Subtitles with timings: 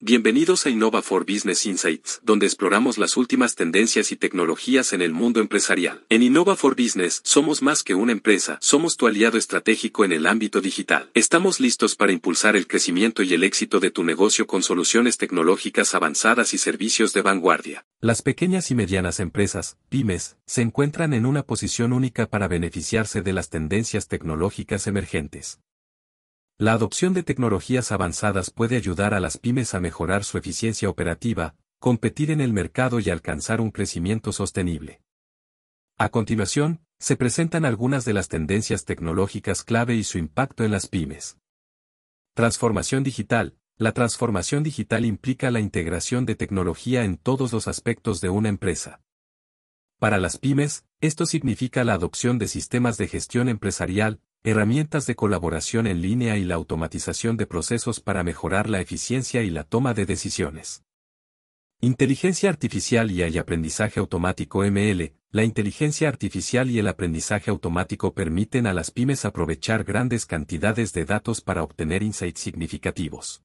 [0.00, 5.12] Bienvenidos a Innova for Business Insights, donde exploramos las últimas tendencias y tecnologías en el
[5.12, 6.04] mundo empresarial.
[6.08, 10.28] En Innova for Business somos más que una empresa, somos tu aliado estratégico en el
[10.28, 11.10] ámbito digital.
[11.14, 15.92] Estamos listos para impulsar el crecimiento y el éxito de tu negocio con soluciones tecnológicas
[15.96, 17.84] avanzadas y servicios de vanguardia.
[18.00, 23.32] Las pequeñas y medianas empresas, pymes, se encuentran en una posición única para beneficiarse de
[23.32, 25.58] las tendencias tecnológicas emergentes.
[26.60, 31.54] La adopción de tecnologías avanzadas puede ayudar a las pymes a mejorar su eficiencia operativa,
[31.78, 35.00] competir en el mercado y alcanzar un crecimiento sostenible.
[35.98, 40.88] A continuación, se presentan algunas de las tendencias tecnológicas clave y su impacto en las
[40.88, 41.38] pymes.
[42.34, 43.56] Transformación digital.
[43.76, 49.00] La transformación digital implica la integración de tecnología en todos los aspectos de una empresa.
[50.00, 55.86] Para las pymes, esto significa la adopción de sistemas de gestión empresarial, herramientas de colaboración
[55.86, 60.06] en línea y la automatización de procesos para mejorar la eficiencia y la toma de
[60.06, 60.84] decisiones.
[61.80, 68.66] Inteligencia artificial y el aprendizaje automático ML, la inteligencia artificial y el aprendizaje automático permiten
[68.66, 73.42] a las pymes aprovechar grandes cantidades de datos para obtener insights significativos.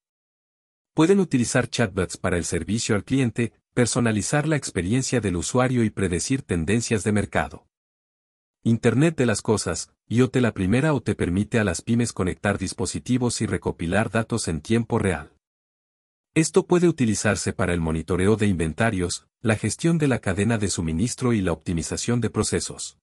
[0.94, 6.44] Pueden utilizar chatbots para el servicio al cliente, personalizar la experiencia del usuario y predecir
[6.44, 7.68] tendencias de mercado.
[8.64, 13.42] Internet de las Cosas, IoT la primera o te permite a las pymes conectar dispositivos
[13.42, 15.32] y recopilar datos en tiempo real.
[16.36, 21.34] Esto puede utilizarse para el monitoreo de inventarios, la gestión de la cadena de suministro
[21.34, 23.00] y la optimización de procesos.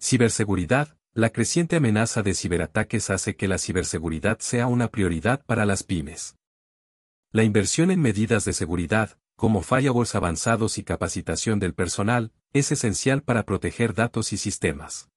[0.00, 5.82] Ciberseguridad, la creciente amenaza de ciberataques hace que la ciberseguridad sea una prioridad para las
[5.82, 6.34] pymes.
[7.30, 13.22] La inversión en medidas de seguridad, como firewalls avanzados y capacitación del personal, es esencial
[13.22, 15.10] para proteger datos y sistemas.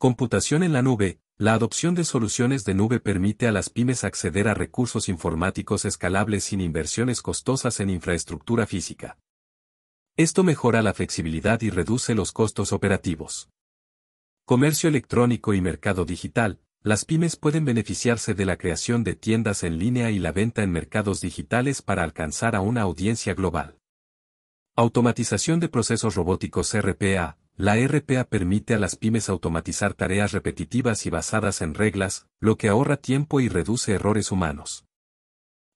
[0.00, 4.48] Computación en la nube, la adopción de soluciones de nube permite a las pymes acceder
[4.48, 9.18] a recursos informáticos escalables sin inversiones costosas en infraestructura física.
[10.16, 13.50] Esto mejora la flexibilidad y reduce los costos operativos.
[14.46, 19.78] Comercio electrónico y mercado digital, las pymes pueden beneficiarse de la creación de tiendas en
[19.78, 23.76] línea y la venta en mercados digitales para alcanzar a una audiencia global.
[24.76, 27.36] Automatización de procesos robóticos RPA.
[27.60, 32.70] La RPA permite a las pymes automatizar tareas repetitivas y basadas en reglas, lo que
[32.70, 34.86] ahorra tiempo y reduce errores humanos.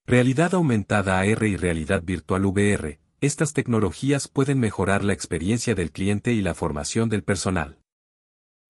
[0.06, 3.00] Realidad aumentada AR y realidad virtual VR.
[3.20, 7.82] Estas tecnologías pueden mejorar la experiencia del cliente y la formación del personal.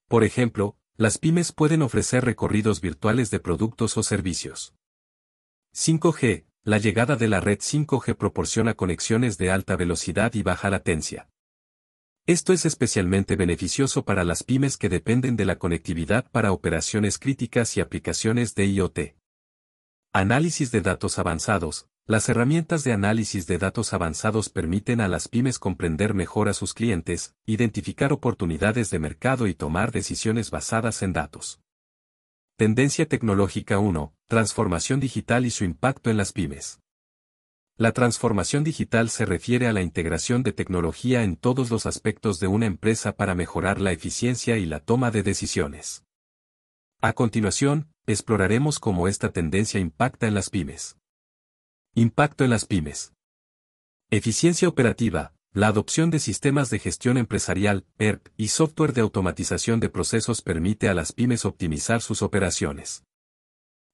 [0.08, 4.74] Por ejemplo, las pymes pueden ofrecer recorridos virtuales de productos o servicios.
[5.72, 6.46] 5G.
[6.64, 11.28] La llegada de la red 5G proporciona conexiones de alta velocidad y baja latencia.
[12.26, 17.76] Esto es especialmente beneficioso para las pymes que dependen de la conectividad para operaciones críticas
[17.76, 18.98] y aplicaciones de IoT.
[20.14, 21.86] Análisis de datos avanzados.
[22.06, 26.72] Las herramientas de análisis de datos avanzados permiten a las pymes comprender mejor a sus
[26.72, 31.60] clientes, identificar oportunidades de mercado y tomar decisiones basadas en datos.
[32.56, 34.14] Tendencia tecnológica 1.
[34.28, 36.80] Transformación digital y su impacto en las pymes.
[37.76, 42.46] La transformación digital se refiere a la integración de tecnología en todos los aspectos de
[42.46, 46.04] una empresa para mejorar la eficiencia y la toma de decisiones.
[47.00, 50.98] A continuación, exploraremos cómo esta tendencia impacta en las pymes.
[51.96, 53.12] Impacto en las pymes.
[54.08, 55.34] Eficiencia operativa.
[55.52, 60.88] La adopción de sistemas de gestión empresarial, ERP, y software de automatización de procesos permite
[60.88, 63.04] a las pymes optimizar sus operaciones.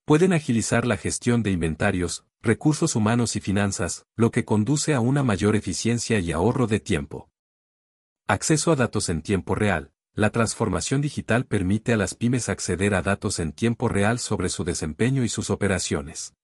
[0.04, 5.22] Pueden agilizar la gestión de inventarios, recursos humanos y finanzas, lo que conduce a una
[5.22, 7.30] mayor eficiencia y ahorro de tiempo.
[8.26, 9.92] Acceso a datos en tiempo real.
[10.14, 14.64] La transformación digital permite a las pymes acceder a datos en tiempo real sobre su
[14.64, 16.34] desempeño y sus operaciones.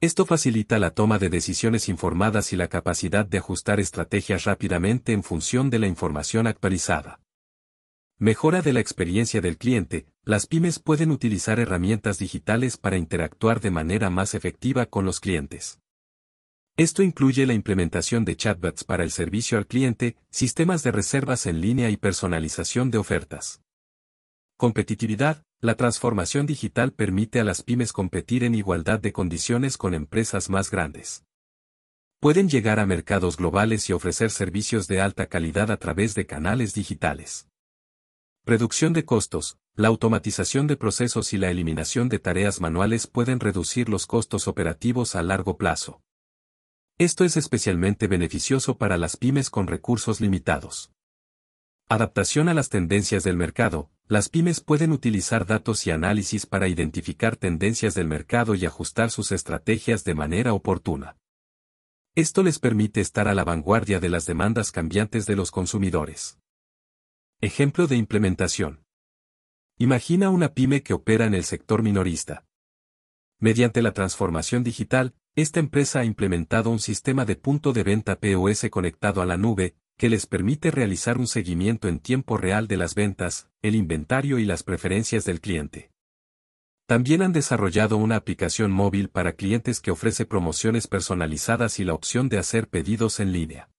[0.00, 5.22] Esto facilita la toma de decisiones informadas y la capacidad de ajustar estrategias rápidamente en
[5.22, 7.20] función de la información actualizada.
[8.16, 13.70] Mejora de la experiencia del cliente, las pymes pueden utilizar herramientas digitales para interactuar de
[13.70, 15.80] manera más efectiva con los clientes.
[16.76, 21.60] Esto incluye la implementación de chatbots para el servicio al cliente, sistemas de reservas en
[21.60, 23.62] línea y personalización de ofertas.
[24.56, 30.48] Competitividad, la transformación digital permite a las pymes competir en igualdad de condiciones con empresas
[30.48, 31.24] más grandes.
[32.18, 36.74] Pueden llegar a mercados globales y ofrecer servicios de alta calidad a través de canales
[36.74, 37.49] digitales.
[38.46, 43.90] Reducción de costos, la automatización de procesos y la eliminación de tareas manuales pueden reducir
[43.90, 46.00] los costos operativos a largo plazo.
[46.96, 50.90] Esto es especialmente beneficioso para las pymes con recursos limitados.
[51.88, 57.36] Adaptación a las tendencias del mercado, las pymes pueden utilizar datos y análisis para identificar
[57.36, 61.18] tendencias del mercado y ajustar sus estrategias de manera oportuna.
[62.14, 66.39] Esto les permite estar a la vanguardia de las demandas cambiantes de los consumidores.
[67.42, 68.84] Ejemplo de implementación.
[69.78, 72.44] Imagina una pyme que opera en el sector minorista.
[73.38, 78.68] Mediante la transformación digital, esta empresa ha implementado un sistema de punto de venta POS
[78.70, 82.94] conectado a la nube, que les permite realizar un seguimiento en tiempo real de las
[82.94, 85.90] ventas, el inventario y las preferencias del cliente.
[86.84, 92.28] También han desarrollado una aplicación móvil para clientes que ofrece promociones personalizadas y la opción
[92.28, 93.70] de hacer pedidos en línea.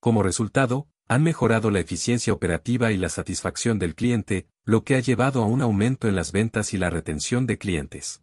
[0.00, 5.00] Como resultado, han mejorado la eficiencia operativa y la satisfacción del cliente, lo que ha
[5.00, 8.22] llevado a un aumento en las ventas y la retención de clientes.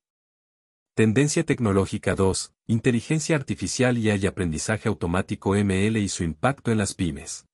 [0.96, 7.46] Tendencia tecnológica 2, Inteligencia artificial y aprendizaje automático ML y su impacto en las pymes.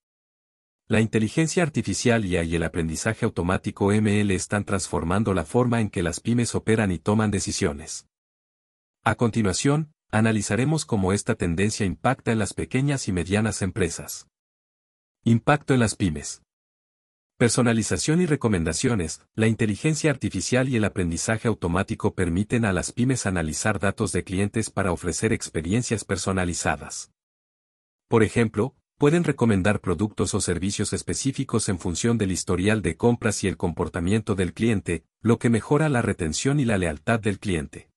[0.88, 6.22] La inteligencia artificial y el aprendizaje automático ML están transformando la forma en que las
[6.22, 8.08] pymes operan y toman decisiones.
[9.04, 14.28] A continuación, analizaremos cómo esta tendencia impacta en las pequeñas y medianas empresas.
[15.30, 16.42] Impacto en las pymes.
[17.38, 23.78] Personalización y recomendaciones, la inteligencia artificial y el aprendizaje automático permiten a las pymes analizar
[23.78, 27.12] datos de clientes para ofrecer experiencias personalizadas.
[28.08, 33.50] Por ejemplo, pueden recomendar productos o servicios específicos en función del historial de compras y
[33.50, 37.90] el comportamiento del cliente, lo que mejora la retención y la lealtad del cliente.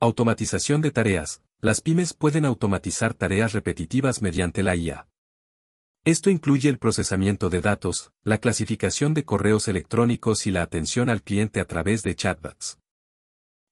[0.00, 1.42] Automatización de tareas.
[1.60, 5.09] Las pymes pueden automatizar tareas repetitivas mediante la IA.
[6.04, 11.22] Esto incluye el procesamiento de datos, la clasificación de correos electrónicos y la atención al
[11.22, 12.78] cliente a través de chatbots.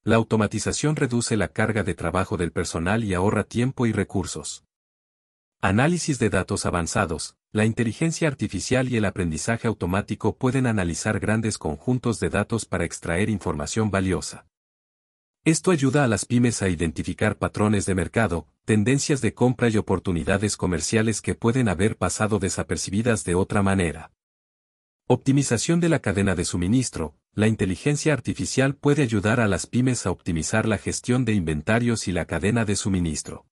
[0.04, 4.64] La automatización reduce la carga de trabajo del personal y ahorra tiempo y recursos.
[5.62, 7.34] Análisis de datos avanzados.
[7.50, 13.30] La inteligencia artificial y el aprendizaje automático pueden analizar grandes conjuntos de datos para extraer
[13.30, 14.46] información valiosa.
[15.44, 20.58] Esto ayuda a las pymes a identificar patrones de mercado, tendencias de compra y oportunidades
[20.58, 24.12] comerciales que pueden haber pasado desapercibidas de otra manera.
[25.06, 27.16] Optimización de la cadena de suministro.
[27.32, 32.12] La inteligencia artificial puede ayudar a las pymes a optimizar la gestión de inventarios y
[32.12, 33.46] la cadena de suministro.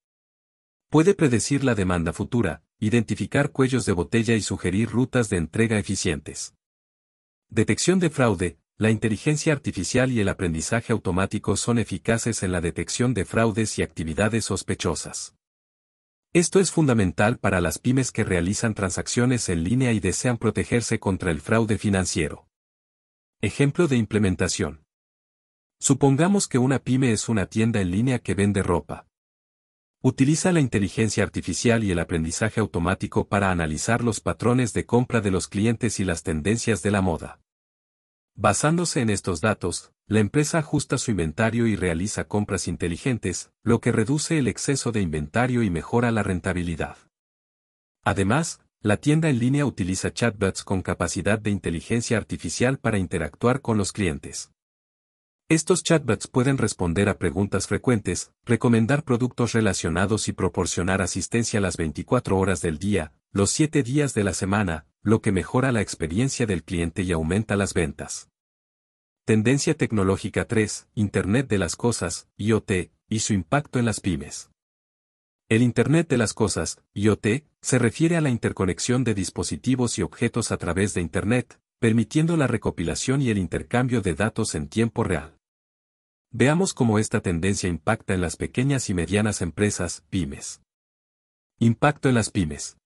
[0.90, 6.52] Puede predecir la demanda futura, identificar cuellos de botella y sugerir rutas de entrega eficientes.
[7.48, 8.58] Detección de fraude.
[8.78, 13.82] La inteligencia artificial y el aprendizaje automático son eficaces en la detección de fraudes y
[13.82, 15.34] actividades sospechosas.
[16.34, 21.30] Esto es fundamental para las pymes que realizan transacciones en línea y desean protegerse contra
[21.30, 22.48] el fraude financiero.
[23.40, 24.84] Ejemplo de implementación.
[25.80, 29.06] Supongamos que una pyme es una tienda en línea que vende ropa.
[30.02, 35.30] Utiliza la inteligencia artificial y el aprendizaje automático para analizar los patrones de compra de
[35.30, 37.40] los clientes y las tendencias de la moda.
[38.38, 43.92] Basándose en estos datos, la empresa ajusta su inventario y realiza compras inteligentes, lo que
[43.92, 46.98] reduce el exceso de inventario y mejora la rentabilidad.
[48.04, 53.78] Además, la tienda en línea utiliza chatbots con capacidad de inteligencia artificial para interactuar con
[53.78, 54.52] los clientes.
[55.48, 62.38] Estos chatbots pueden responder a preguntas frecuentes, recomendar productos relacionados y proporcionar asistencia las 24
[62.38, 66.64] horas del día, los 7 días de la semana, lo que mejora la experiencia del
[66.64, 68.28] cliente y aumenta las ventas.
[69.24, 74.50] Tendencia tecnológica 3, Internet de las Cosas, IoT, y su impacto en las pymes.
[75.48, 80.50] El Internet de las Cosas, IoT, se refiere a la interconexión de dispositivos y objetos
[80.50, 85.38] a través de Internet, permitiendo la recopilación y el intercambio de datos en tiempo real.
[86.32, 90.62] Veamos cómo esta tendencia impacta en las pequeñas y medianas empresas, pymes.
[91.60, 92.76] Impacto en las pymes.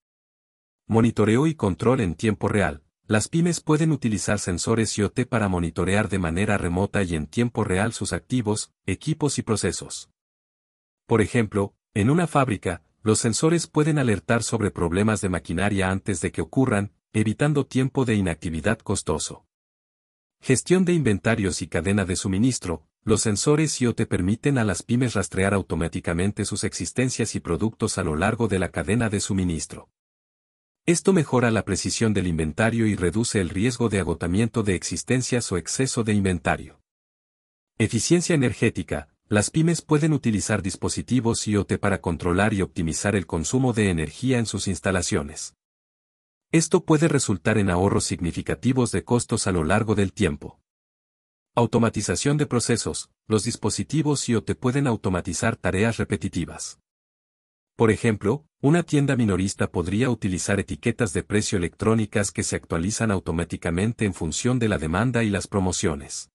[0.91, 2.83] Monitoreo y control en tiempo real.
[3.07, 7.93] Las pymes pueden utilizar sensores IoT para monitorear de manera remota y en tiempo real
[7.93, 10.11] sus activos, equipos y procesos.
[11.07, 16.33] Por ejemplo, en una fábrica, los sensores pueden alertar sobre problemas de maquinaria antes de
[16.33, 19.47] que ocurran, evitando tiempo de inactividad costoso.
[20.41, 22.85] Gestión de inventarios y cadena de suministro.
[23.05, 28.17] Los sensores IoT permiten a las pymes rastrear automáticamente sus existencias y productos a lo
[28.17, 29.89] largo de la cadena de suministro.
[30.91, 35.57] Esto mejora la precisión del inventario y reduce el riesgo de agotamiento de existencias o
[35.57, 36.81] exceso de inventario.
[37.79, 39.09] Eficiencia energética.
[39.29, 44.47] Las pymes pueden utilizar dispositivos IoT para controlar y optimizar el consumo de energía en
[44.47, 45.55] sus instalaciones.
[46.51, 50.59] Esto puede resultar en ahorros significativos de costos a lo largo del tiempo.
[51.55, 53.13] Automatización de procesos.
[53.29, 56.80] Los dispositivos IoT pueden automatizar tareas repetitivas.
[57.81, 64.05] Por ejemplo, una tienda minorista podría utilizar etiquetas de precio electrónicas que se actualizan automáticamente
[64.05, 66.31] en función de la demanda y las promociones.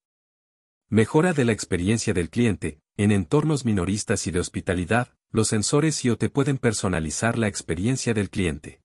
[0.89, 2.79] Mejora de la experiencia del cliente.
[2.97, 8.81] En entornos minoristas y de hospitalidad, los sensores IoT pueden personalizar la experiencia del cliente.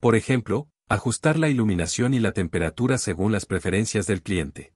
[0.00, 4.72] Por ejemplo, ajustar la iluminación y la temperatura según las preferencias del cliente.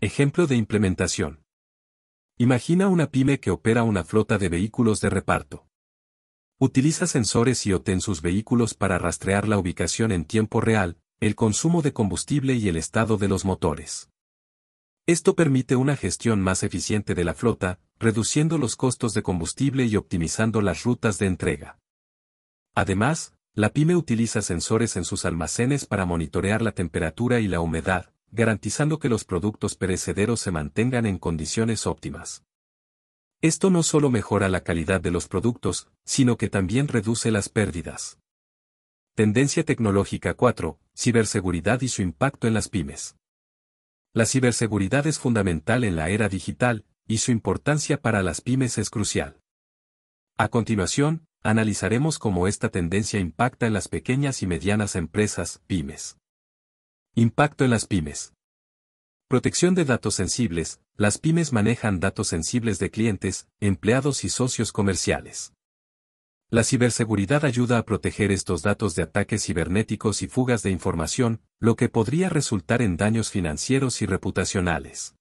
[0.00, 1.44] Ejemplo de implementación.
[2.36, 5.68] Imagina una pyme que opera una flota de vehículos de reparto.
[6.66, 11.82] Utiliza sensores IoT en sus vehículos para rastrear la ubicación en tiempo real, el consumo
[11.82, 14.08] de combustible y el estado de los motores.
[15.04, 19.96] Esto permite una gestión más eficiente de la flota, reduciendo los costos de combustible y
[19.96, 21.78] optimizando las rutas de entrega.
[22.74, 28.14] Además, la pyme utiliza sensores en sus almacenes para monitorear la temperatura y la humedad,
[28.30, 32.42] garantizando que los productos perecederos se mantengan en condiciones óptimas.
[33.44, 38.18] Esto no solo mejora la calidad de los productos, sino que también reduce las pérdidas.
[39.14, 40.78] Tendencia tecnológica 4.
[40.96, 43.16] Ciberseguridad y su impacto en las pymes.
[44.14, 48.88] La ciberseguridad es fundamental en la era digital, y su importancia para las pymes es
[48.88, 49.38] crucial.
[50.38, 56.16] A continuación, analizaremos cómo esta tendencia impacta en las pequeñas y medianas empresas, pymes.
[57.14, 58.32] Impacto en las pymes.
[59.28, 65.52] Protección de datos sensibles, las pymes manejan datos sensibles de clientes, empleados y socios comerciales.
[66.50, 71.74] La ciberseguridad ayuda a proteger estos datos de ataques cibernéticos y fugas de información, lo
[71.74, 75.16] que podría resultar en daños financieros y reputacionales.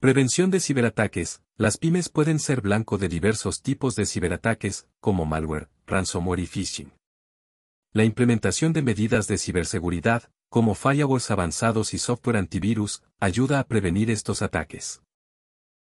[0.00, 1.42] Prevención de ciberataques.
[1.56, 6.90] Las pymes pueden ser blanco de diversos tipos de ciberataques, como malware, ransomware y phishing.
[7.92, 14.10] La implementación de medidas de ciberseguridad, como firewalls avanzados y software antivirus, ayuda a prevenir
[14.10, 15.00] estos ataques.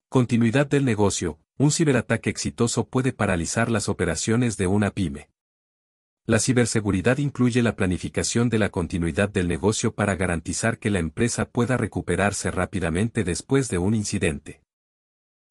[0.08, 5.32] Continuidad del negocio, un ciberataque exitoso puede paralizar las operaciones de una pyme.
[6.27, 11.46] La ciberseguridad incluye la planificación de la continuidad del negocio para garantizar que la empresa
[11.50, 14.62] pueda recuperarse rápidamente después de un incidente.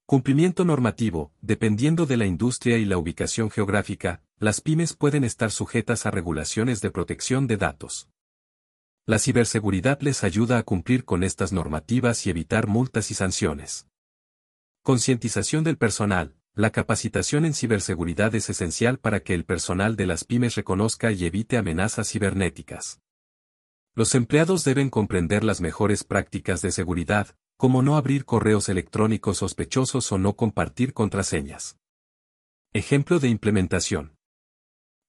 [0.07, 6.07] Cumplimiento normativo, dependiendo de la industria y la ubicación geográfica, las pymes pueden estar sujetas
[6.07, 8.09] a regulaciones de protección de datos.
[9.07, 13.87] La ciberseguridad les ayuda a cumplir con estas normativas y evitar multas y sanciones.
[14.83, 16.37] Concientización del personal.
[16.54, 21.25] La capacitación en ciberseguridad es esencial para que el personal de las pymes reconozca y
[21.25, 23.00] evite amenazas cibernéticas.
[23.95, 30.11] Los empleados deben comprender las mejores prácticas de seguridad, como no abrir correos electrónicos sospechosos
[30.12, 31.76] o no compartir contraseñas.
[32.73, 34.16] Ejemplo de implementación.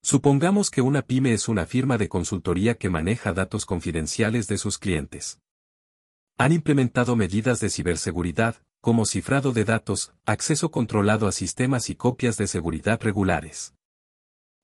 [0.03, 4.79] Supongamos que una pyme es una firma de consultoría que maneja datos confidenciales de sus
[4.79, 5.39] clientes.
[6.37, 12.35] Han implementado medidas de ciberseguridad, como cifrado de datos, acceso controlado a sistemas y copias
[12.37, 13.75] de seguridad regulares.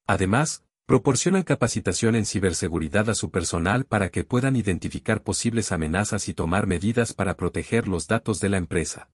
[0.07, 6.33] Además, proporcionan capacitación en ciberseguridad a su personal para que puedan identificar posibles amenazas y
[6.33, 9.11] tomar medidas para proteger los datos de la empresa.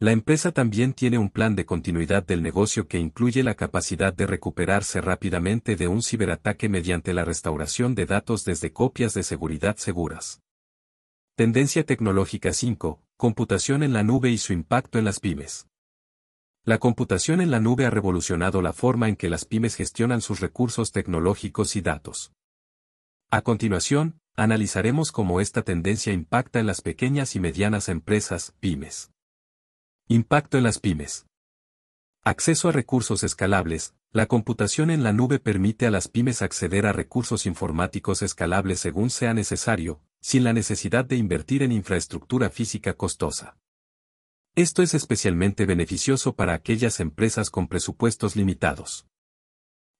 [0.00, 4.28] La empresa también tiene un plan de continuidad del negocio que incluye la capacidad de
[4.28, 10.40] recuperarse rápidamente de un ciberataque mediante la restauración de datos desde copias de seguridad seguras.
[11.34, 13.02] Tendencia tecnológica 5.
[13.16, 15.66] Computación en la nube y su impacto en las pymes.
[16.62, 20.38] La computación en la nube ha revolucionado la forma en que las pymes gestionan sus
[20.38, 22.32] recursos tecnológicos y datos.
[23.30, 29.10] A continuación, analizaremos cómo esta tendencia impacta en las pequeñas y medianas empresas, pymes.
[30.10, 31.26] Impacto en las pymes.
[32.24, 33.94] Acceso a recursos escalables.
[34.10, 39.10] La computación en la nube permite a las pymes acceder a recursos informáticos escalables según
[39.10, 43.58] sea necesario, sin la necesidad de invertir en infraestructura física costosa.
[44.54, 49.06] Esto es especialmente beneficioso para aquellas empresas con presupuestos limitados.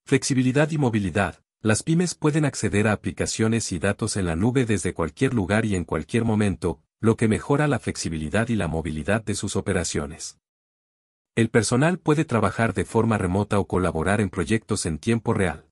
[0.07, 1.43] Flexibilidad y movilidad.
[1.61, 5.77] Las pymes pueden acceder a aplicaciones y datos en la nube desde cualquier lugar y
[5.77, 10.39] en cualquier momento, lo que mejora la flexibilidad y la movilidad de sus operaciones.
[11.37, 15.69] El personal puede trabajar de forma remota o colaborar en proyectos en tiempo real.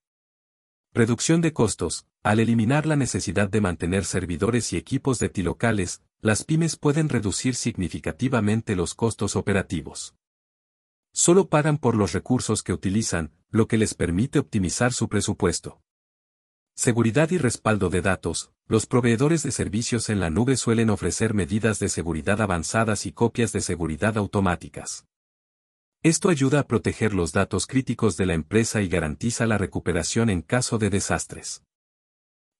[0.94, 2.06] Reducción de costos.
[2.22, 7.54] Al eliminar la necesidad de mantener servidores y equipos de locales, las pymes pueden reducir
[7.54, 10.14] significativamente los costos operativos.
[11.12, 15.80] Solo pagan por los recursos que utilizan, lo que les permite optimizar su presupuesto.
[16.74, 18.52] Seguridad y respaldo de datos.
[18.68, 23.52] Los proveedores de servicios en la nube suelen ofrecer medidas de seguridad avanzadas y copias
[23.52, 25.06] de seguridad automáticas.
[26.02, 30.42] Esto ayuda a proteger los datos críticos de la empresa y garantiza la recuperación en
[30.42, 31.62] caso de desastres.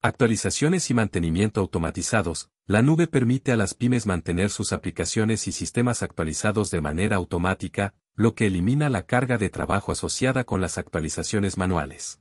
[0.00, 2.50] Actualizaciones y mantenimiento automatizados.
[2.66, 7.94] La nube permite a las pymes mantener sus aplicaciones y sistemas actualizados de manera automática,
[8.14, 12.20] lo que elimina la carga de trabajo asociada con las actualizaciones manuales.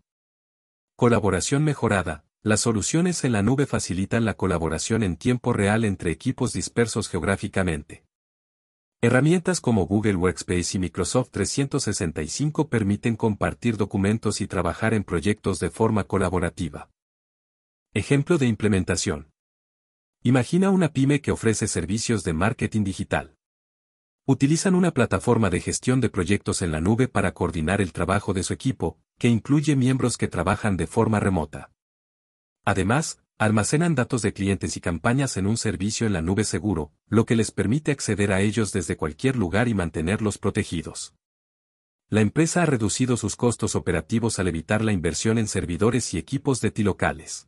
[0.96, 2.25] Colaboración mejorada.
[2.45, 8.05] Las soluciones en la nube facilitan la colaboración en tiempo real entre equipos dispersos geográficamente.
[9.01, 15.71] Herramientas como Google Workspace y Microsoft 365 permiten compartir documentos y trabajar en proyectos de
[15.71, 16.91] forma colaborativa.
[17.95, 19.31] Ejemplo de implementación.
[20.21, 23.35] Imagina una pyme que ofrece servicios de marketing digital.
[24.27, 28.43] Utilizan una plataforma de gestión de proyectos en la nube para coordinar el trabajo de
[28.43, 31.71] su equipo, que incluye miembros que trabajan de forma remota.
[32.65, 37.25] Además, almacenan datos de clientes y campañas en un servicio en la nube seguro, lo
[37.25, 41.13] que les permite acceder a ellos desde cualquier lugar y mantenerlos protegidos.
[42.10, 46.60] La empresa ha reducido sus costos operativos al evitar la inversión en servidores y equipos
[46.60, 47.48] de TI locales.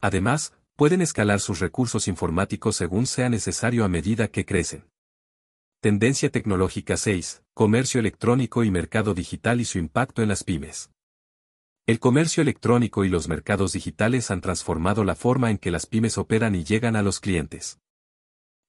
[0.00, 4.88] Además, pueden escalar sus recursos informáticos según sea necesario a medida que crecen.
[5.80, 7.42] Tendencia tecnológica 6.
[7.54, 10.90] Comercio electrónico y mercado digital y su impacto en las pymes.
[11.88, 16.18] El comercio electrónico y los mercados digitales han transformado la forma en que las pymes
[16.18, 17.78] operan y llegan a los clientes.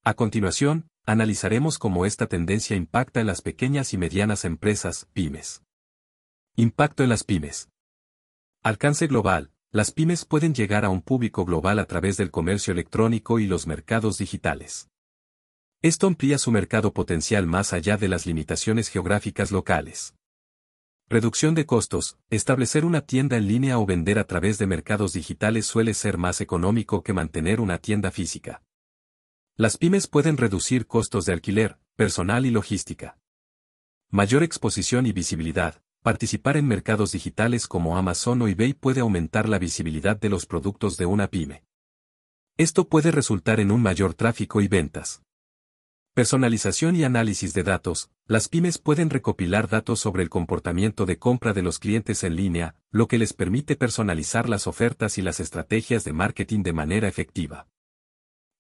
[0.03, 5.63] A continuación, analizaremos cómo esta tendencia impacta en las pequeñas y medianas empresas, pymes.
[6.55, 7.69] Impacto en las pymes.
[8.61, 13.39] Alcance global, las pymes pueden llegar a un público global a través del comercio electrónico
[13.39, 14.89] y los mercados digitales.
[15.81, 20.13] Esto amplía su mercado potencial más allá de las limitaciones geográficas locales.
[21.09, 22.17] Reducción de costos.
[22.29, 26.41] Establecer una tienda en línea o vender a través de mercados digitales suele ser más
[26.41, 28.61] económico que mantener una tienda física.
[29.55, 33.17] Las pymes pueden reducir costos de alquiler, personal y logística.
[34.09, 35.81] Mayor exposición y visibilidad.
[36.03, 40.97] Participar en mercados digitales como Amazon o eBay puede aumentar la visibilidad de los productos
[40.97, 41.63] de una pyme.
[42.57, 45.23] Esto puede resultar en un mayor tráfico y ventas.
[46.17, 48.09] Personalización y análisis de datos.
[48.25, 52.73] Las pymes pueden recopilar datos sobre el comportamiento de compra de los clientes en línea,
[52.89, 57.67] lo que les permite personalizar las ofertas y las estrategias de marketing de manera efectiva.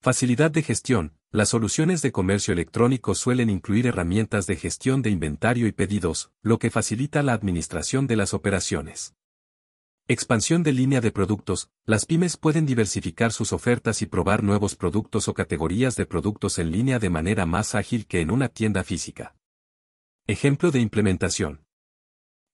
[0.03, 1.13] Facilidad de gestión.
[1.31, 6.59] Las soluciones de comercio electrónico suelen incluir herramientas de gestión de inventario y pedidos, lo
[6.59, 9.16] que facilita la administración de las operaciones.
[10.09, 11.69] Expansión de línea de productos.
[11.85, 16.71] Las pymes pueden diversificar sus ofertas y probar nuevos productos o categorías de productos en
[16.71, 19.35] línea de manera más ágil que en una tienda física.
[20.25, 21.65] Ejemplo de implementación.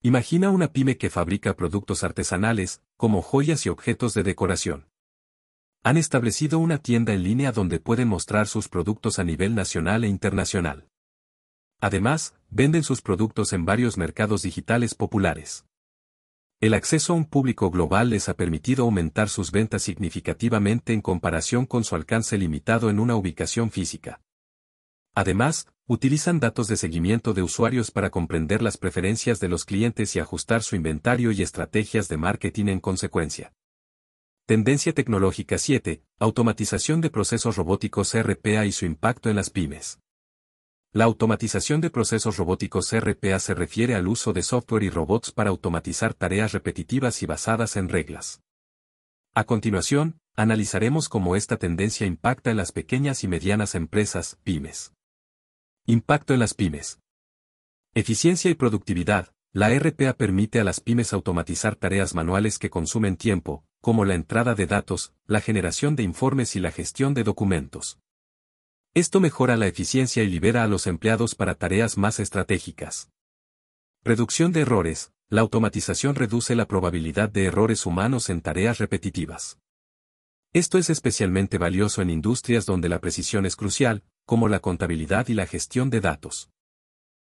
[0.02, 4.88] Imagina una pyme que fabrica productos artesanales, como joyas y objetos de decoración
[5.86, 10.08] han establecido una tienda en línea donde pueden mostrar sus productos a nivel nacional e
[10.08, 10.88] internacional.
[11.78, 15.66] Además, venden sus productos en varios mercados digitales populares.
[16.64, 21.66] El acceso a un público global les ha permitido aumentar sus ventas significativamente en comparación
[21.66, 24.22] con su alcance limitado en una ubicación física.
[25.14, 30.20] Además, utilizan datos de seguimiento de usuarios para comprender las preferencias de los clientes y
[30.20, 33.52] ajustar su inventario y estrategias de marketing en consecuencia.
[34.46, 36.02] Tendencia tecnológica 7.
[36.18, 39.98] Automatización de procesos robóticos RPA y su impacto en las pymes.
[40.96, 45.50] La automatización de procesos robóticos RPA se refiere al uso de software y robots para
[45.50, 48.42] automatizar tareas repetitivas y basadas en reglas.
[49.34, 54.92] A continuación, analizaremos cómo esta tendencia impacta en las pequeñas y medianas empresas, pymes.
[55.84, 57.00] Impacto en las pymes.
[57.94, 59.32] Eficiencia y productividad.
[59.52, 64.54] La RPA permite a las pymes automatizar tareas manuales que consumen tiempo, como la entrada
[64.54, 67.98] de datos, la generación de informes y la gestión de documentos.
[68.96, 73.10] Esto mejora la eficiencia y libera a los empleados para tareas más estratégicas.
[74.04, 75.12] Reducción de errores.
[75.28, 79.58] La automatización reduce la probabilidad de errores humanos en tareas repetitivas.
[80.52, 85.34] Esto es especialmente valioso en industrias donde la precisión es crucial, como la contabilidad y
[85.34, 86.50] la gestión de datos.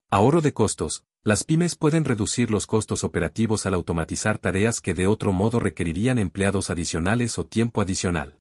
[0.08, 1.04] Ahorro de costos.
[1.22, 6.18] Las pymes pueden reducir los costos operativos al automatizar tareas que de otro modo requerirían
[6.18, 8.40] empleados adicionales o tiempo adicional.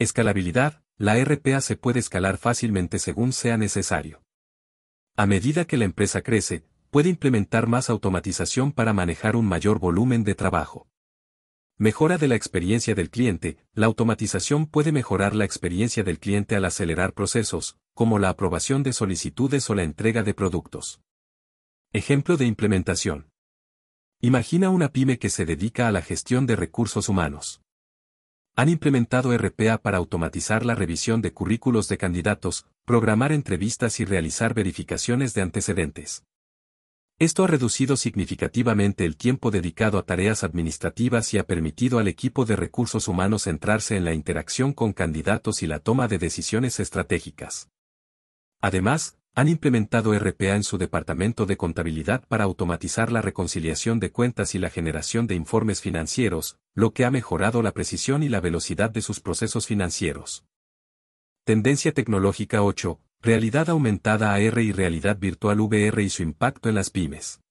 [0.00, 0.82] Escalabilidad.
[0.98, 4.22] La RPA se puede escalar fácilmente según sea necesario.
[5.14, 10.24] A medida que la empresa crece, puede implementar más automatización para manejar un mayor volumen
[10.24, 10.88] de trabajo.
[11.76, 13.58] Mejora de la experiencia del cliente.
[13.74, 18.94] La automatización puede mejorar la experiencia del cliente al acelerar procesos, como la aprobación de
[18.94, 21.02] solicitudes o la entrega de productos.
[21.92, 23.28] Ejemplo de implementación.
[24.22, 27.60] Imagina una pyme que se dedica a la gestión de recursos humanos.
[28.58, 34.54] Han implementado RPA para automatizar la revisión de currículos de candidatos, programar entrevistas y realizar
[34.54, 36.24] verificaciones de antecedentes.
[37.18, 42.46] Esto ha reducido significativamente el tiempo dedicado a tareas administrativas y ha permitido al equipo
[42.46, 47.68] de recursos humanos centrarse en la interacción con candidatos y la toma de decisiones estratégicas.
[48.62, 54.54] Además, han implementado RPA en su departamento de contabilidad para automatizar la reconciliación de cuentas
[54.54, 58.88] y la generación de informes financieros, lo que ha mejorado la precisión y la velocidad
[58.88, 60.46] de sus procesos financieros.
[61.44, 62.98] Tendencia tecnológica 8.
[63.20, 67.42] Realidad aumentada AR y realidad virtual VR y su impacto en las pymes.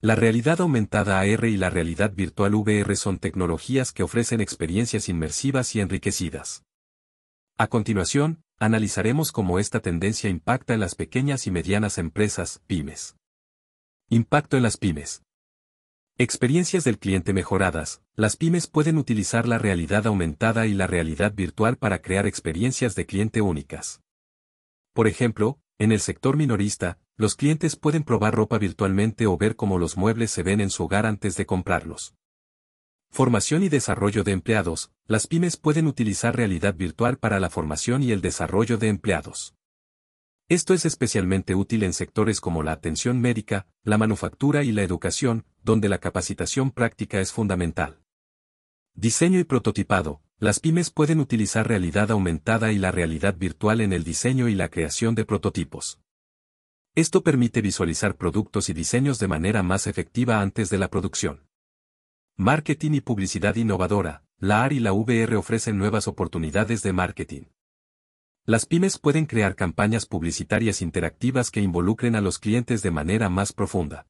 [0.00, 5.76] La realidad aumentada AR y la realidad virtual VR son tecnologías que ofrecen experiencias inmersivas
[5.76, 6.64] y enriquecidas.
[7.58, 13.16] A continuación, analizaremos cómo esta tendencia impacta en las pequeñas y medianas empresas, pymes.
[14.08, 15.22] Impacto en las pymes.
[16.16, 18.00] Experiencias del cliente mejoradas.
[18.14, 23.06] Las pymes pueden utilizar la realidad aumentada y la realidad virtual para crear experiencias de
[23.06, 24.00] cliente únicas.
[24.92, 29.78] Por ejemplo, en el sector minorista, los clientes pueden probar ropa virtualmente o ver cómo
[29.78, 32.14] los muebles se ven en su hogar antes de comprarlos.
[33.14, 34.90] Formación y desarrollo de empleados.
[35.06, 39.54] Las pymes pueden utilizar realidad virtual para la formación y el desarrollo de empleados.
[40.48, 45.44] Esto es especialmente útil en sectores como la atención médica, la manufactura y la educación,
[45.62, 48.02] donde la capacitación práctica es fundamental.
[48.94, 50.20] Diseño y prototipado.
[50.40, 54.70] Las pymes pueden utilizar realidad aumentada y la realidad virtual en el diseño y la
[54.70, 56.00] creación de prototipos.
[56.96, 61.53] Esto permite visualizar productos y diseños de manera más efectiva antes de la producción.
[62.36, 64.24] Marketing y publicidad innovadora.
[64.38, 67.42] La AR y la VR ofrecen nuevas oportunidades de marketing.
[68.44, 73.52] Las pymes pueden crear campañas publicitarias interactivas que involucren a los clientes de manera más
[73.52, 74.08] profunda.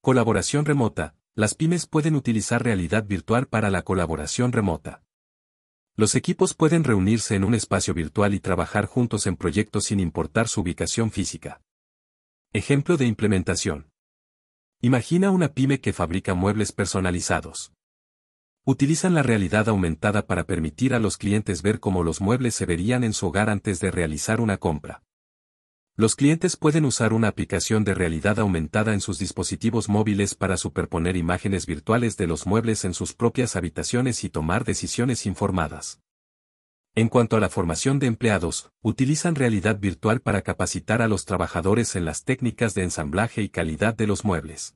[0.00, 1.14] Colaboración remota.
[1.34, 5.02] Las pymes pueden utilizar realidad virtual para la colaboración remota.
[5.94, 10.48] Los equipos pueden reunirse en un espacio virtual y trabajar juntos en proyectos sin importar
[10.48, 11.60] su ubicación física.
[12.54, 13.90] Ejemplo de implementación.
[14.82, 17.72] Imagina una pyme que fabrica muebles personalizados.
[18.64, 23.02] Utilizan la realidad aumentada para permitir a los clientes ver cómo los muebles se verían
[23.02, 25.02] en su hogar antes de realizar una compra.
[25.96, 31.16] Los clientes pueden usar una aplicación de realidad aumentada en sus dispositivos móviles para superponer
[31.16, 36.02] imágenes virtuales de los muebles en sus propias habitaciones y tomar decisiones informadas.
[36.98, 41.94] En cuanto a la formación de empleados, utilizan realidad virtual para capacitar a los trabajadores
[41.94, 44.74] en las técnicas de ensamblaje y calidad de los muebles.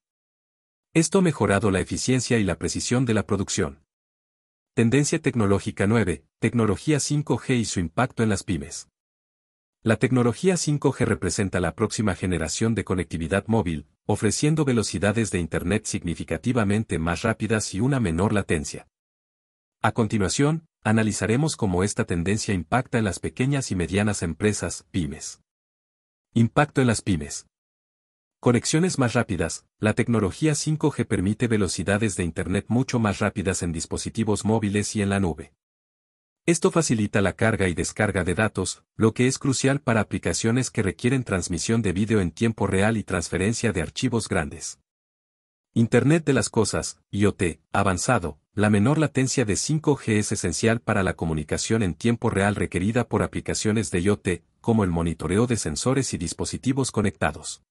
[0.92, 3.86] Esto ha mejorado la eficiencia y la precisión de la producción.
[4.74, 6.22] Tendencia tecnológica 9.
[6.40, 8.90] Tecnología 5G y su impacto en las pymes.
[9.82, 16.98] La tecnología 5G representa la próxima generación de conectividad móvil, ofreciendo velocidades de Internet significativamente
[16.98, 18.88] más rápidas y una menor latencia.
[19.80, 25.40] A continuación, analizaremos cómo esta tendencia impacta en las pequeñas y medianas empresas, pymes.
[26.34, 27.46] Impacto en las pymes.
[28.40, 29.66] Conexiones más rápidas.
[29.78, 35.10] La tecnología 5G permite velocidades de Internet mucho más rápidas en dispositivos móviles y en
[35.10, 35.52] la nube.
[36.46, 40.82] Esto facilita la carga y descarga de datos, lo que es crucial para aplicaciones que
[40.82, 44.80] requieren transmisión de vídeo en tiempo real y transferencia de archivos grandes.
[45.72, 51.14] Internet de las Cosas, IoT, avanzado, la menor latencia de 5G es esencial para la
[51.14, 54.28] comunicación en tiempo real requerida por aplicaciones de IoT,
[54.60, 57.62] como el monitoreo de sensores y dispositivos conectados.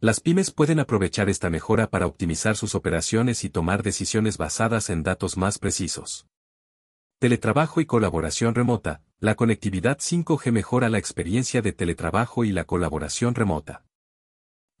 [0.00, 5.02] Las pymes pueden aprovechar esta mejora para optimizar sus operaciones y tomar decisiones basadas en
[5.02, 6.26] datos más precisos.
[7.18, 9.02] Teletrabajo y colaboración remota.
[9.20, 13.84] La conectividad 5G mejora la experiencia de teletrabajo y la colaboración remota.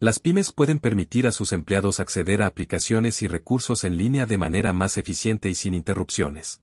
[0.02, 4.36] Las pymes pueden permitir a sus empleados acceder a aplicaciones y recursos en línea de
[4.36, 6.60] manera más eficiente y sin interrupciones.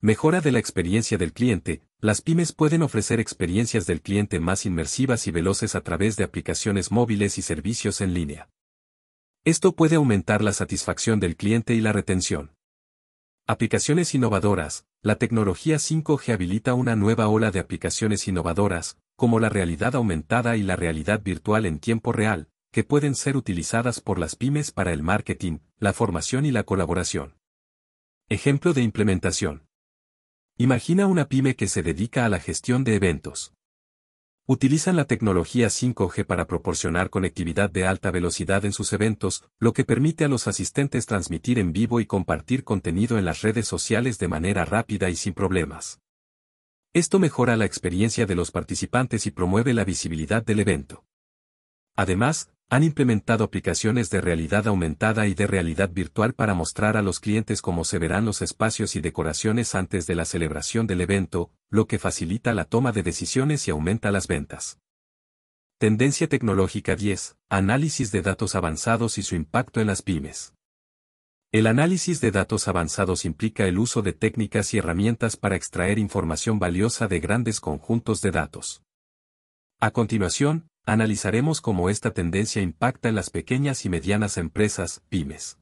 [0.00, 5.28] Mejora de la experiencia del cliente, las pymes pueden ofrecer experiencias del cliente más inmersivas
[5.28, 8.50] y veloces a través de aplicaciones móviles y servicios en línea.
[9.44, 12.56] Esto puede aumentar la satisfacción del cliente y la retención.
[13.46, 14.86] Aplicaciones innovadoras.
[15.02, 20.62] La tecnología 5G habilita una nueva ola de aplicaciones innovadoras, como la realidad aumentada y
[20.62, 25.02] la realidad virtual en tiempo real, que pueden ser utilizadas por las pymes para el
[25.02, 27.34] marketing, la formación y la colaboración.
[28.30, 29.66] Ejemplo de implementación.
[30.56, 33.52] Imagina una pyme que se dedica a la gestión de eventos.
[34.46, 39.84] Utilizan la tecnología 5G para proporcionar conectividad de alta velocidad en sus eventos, lo que
[39.84, 44.28] permite a los asistentes transmitir en vivo y compartir contenido en las redes sociales de
[44.28, 46.00] manera rápida y sin problemas.
[46.92, 51.04] Esto mejora la experiencia de los participantes y promueve la visibilidad del evento.
[51.94, 57.20] Además, han implementado aplicaciones de realidad aumentada y de realidad virtual para mostrar a los
[57.20, 61.86] clientes cómo se verán los espacios y decoraciones antes de la celebración del evento, lo
[61.86, 64.80] que facilita la toma de decisiones y aumenta las ventas.
[65.78, 67.36] Tendencia tecnológica 10.
[67.48, 70.54] Análisis de datos avanzados y su impacto en las pymes.
[71.52, 76.60] El análisis de datos avanzados implica el uso de técnicas y herramientas para extraer información
[76.60, 78.84] valiosa de grandes conjuntos de datos.
[79.80, 85.58] A continuación, analizaremos cómo esta tendencia impacta en las pequeñas y medianas empresas, pymes.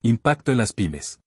[0.00, 1.20] Impacto en las pymes.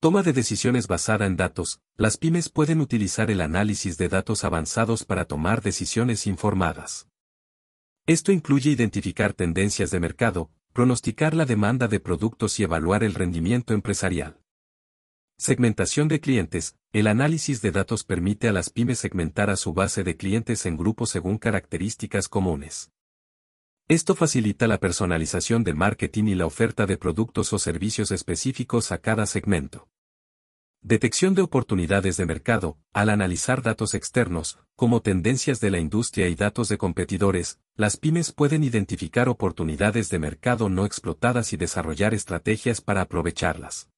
[0.00, 5.04] Toma de decisiones basada en datos, las pymes pueden utilizar el análisis de datos avanzados
[5.04, 7.08] para tomar decisiones informadas.
[8.06, 13.74] Esto incluye identificar tendencias de mercado, pronosticar la demanda de productos y evaluar el rendimiento
[13.74, 14.38] empresarial.
[15.36, 16.76] Segmentación de clientes.
[16.92, 20.76] El análisis de datos permite a las pymes segmentar a su base de clientes en
[20.76, 22.92] grupos según características comunes.
[23.88, 28.98] Esto facilita la personalización de marketing y la oferta de productos o servicios específicos a
[28.98, 29.88] cada segmento.
[30.82, 32.78] Detección de oportunidades de mercado.
[32.94, 38.32] Al analizar datos externos, como tendencias de la industria y datos de competidores, las pymes
[38.32, 43.90] pueden identificar oportunidades de mercado no explotadas y desarrollar estrategias para aprovecharlas.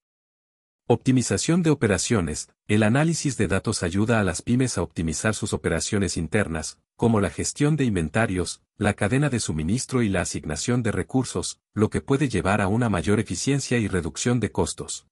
[0.88, 2.48] Optimización de operaciones.
[2.66, 7.30] El análisis de datos ayuda a las pymes a optimizar sus operaciones internas, como la
[7.30, 12.28] gestión de inventarios, la cadena de suministro y la asignación de recursos, lo que puede
[12.28, 15.06] llevar a una mayor eficiencia y reducción de costos.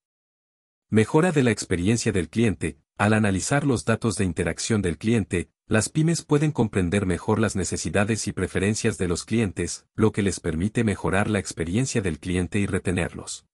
[0.92, 2.80] Mejora de la experiencia del cliente.
[2.98, 8.26] Al analizar los datos de interacción del cliente, las pymes pueden comprender mejor las necesidades
[8.26, 12.66] y preferencias de los clientes, lo que les permite mejorar la experiencia del cliente y
[12.66, 13.46] retenerlos.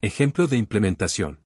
[0.00, 1.44] Ejemplo de implementación.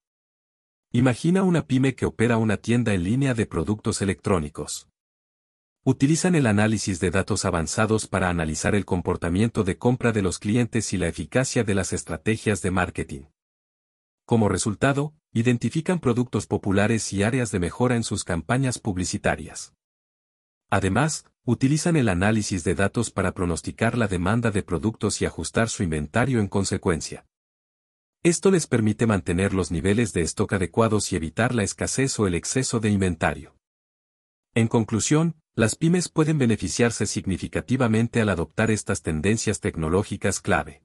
[0.91, 4.89] Imagina una pyme que opera una tienda en línea de productos electrónicos.
[5.85, 10.95] Utilizan el análisis de datos avanzados para analizar el comportamiento de compra de los clientes
[10.95, 13.25] y la eficacia de las estrategias de marketing.
[14.25, 19.75] Como resultado, identifican productos populares y áreas de mejora en sus campañas publicitarias.
[20.71, 25.83] Además, utilizan el análisis de datos para pronosticar la demanda de productos y ajustar su
[25.83, 27.27] inventario en consecuencia.
[28.23, 32.35] Esto les permite mantener los niveles de stock adecuados y evitar la escasez o el
[32.35, 33.55] exceso de inventario.
[34.55, 40.83] En conclusión, las pymes pueden beneficiarse significativamente al adoptar estas tendencias tecnológicas clave.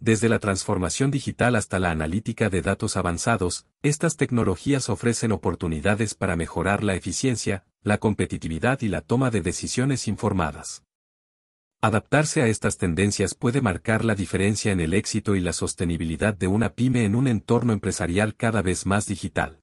[0.00, 6.36] Desde la transformación digital hasta la analítica de datos avanzados, estas tecnologías ofrecen oportunidades para
[6.36, 10.84] mejorar la eficiencia, la competitividad y la toma de decisiones informadas.
[11.80, 16.46] Adaptarse a estas tendencias puede marcar la diferencia en el éxito y la sostenibilidad de
[16.46, 19.62] una pyme en un entorno empresarial cada vez más digital.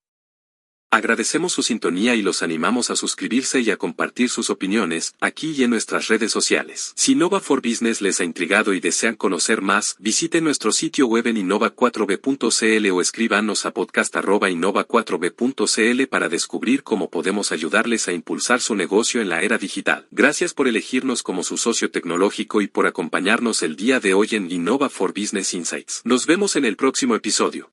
[0.95, 5.63] Agradecemos su sintonía y los animamos a suscribirse y a compartir sus opiniones aquí y
[5.63, 6.93] en nuestras redes sociales.
[6.95, 11.27] Si Nova for Business les ha intrigado y desean conocer más, visite nuestro sitio web
[11.27, 19.19] en innova4b.cl o escríbanos a podcast.innova4b.cl para descubrir cómo podemos ayudarles a impulsar su negocio
[19.19, 20.07] en la era digital.
[20.11, 24.49] Gracias por elegirnos como su socio tecnológico y por acompañarnos el día de hoy en
[24.49, 26.03] Innova for Business Insights.
[26.05, 27.63] Nos vemos en el próximo episodio.